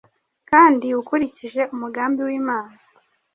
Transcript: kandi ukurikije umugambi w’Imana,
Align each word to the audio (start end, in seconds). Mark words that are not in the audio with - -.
kandi 0.49 0.87
ukurikije 1.01 1.61
umugambi 1.73 2.19
w’Imana, 2.29 2.77